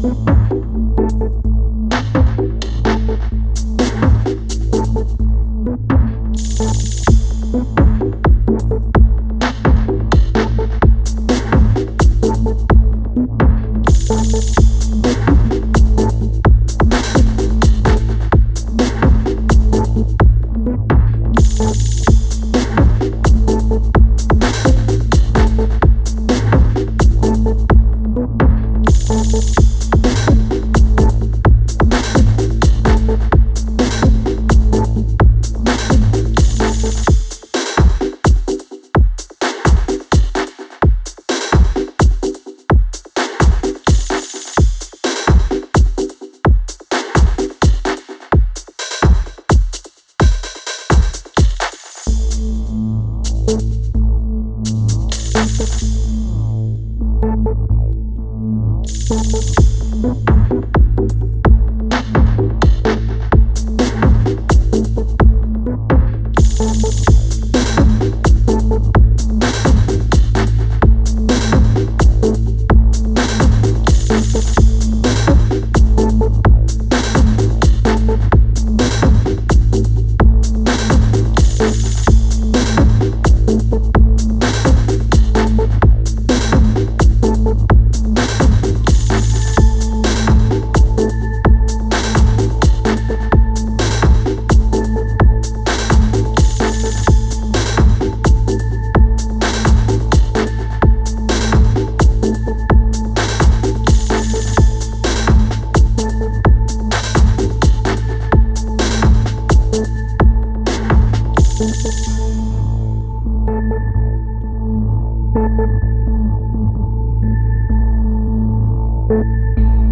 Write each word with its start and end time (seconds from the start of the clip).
Thank 0.00 0.28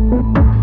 Thank 0.08 0.56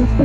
Thank 0.00 0.20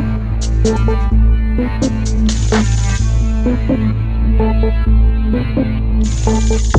you. 6.63 6.74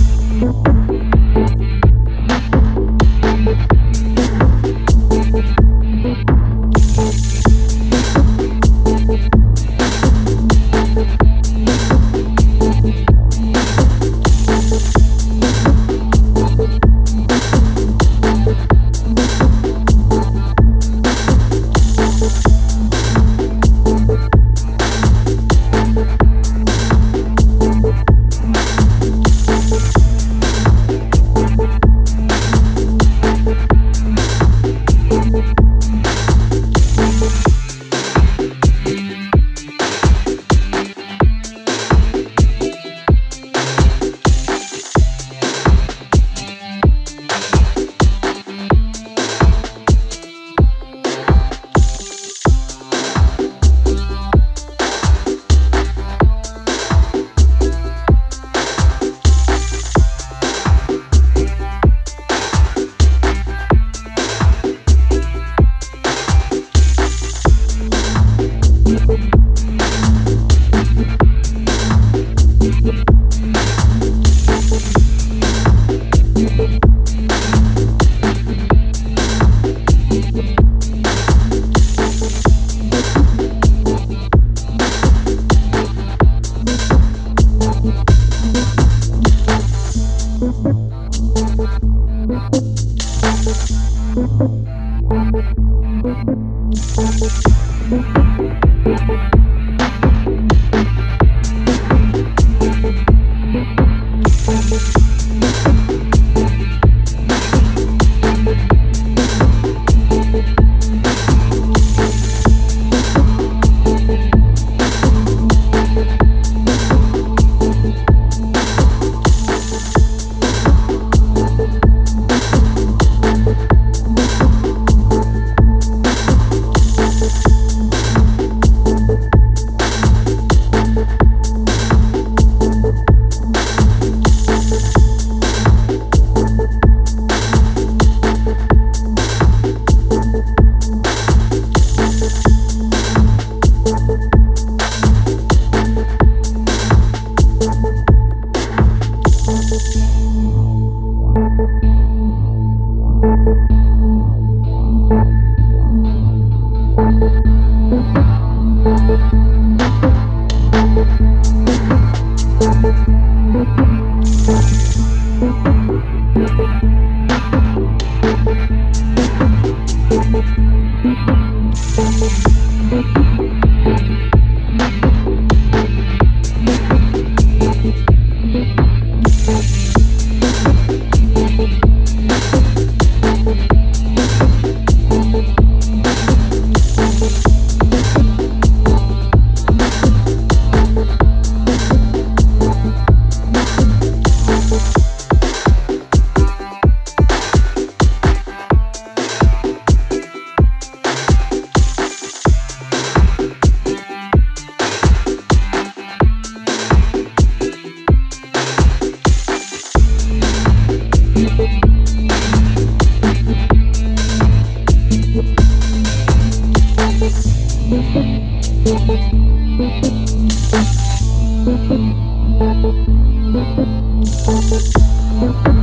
Thank 218.86 219.10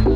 you. 0.08 0.13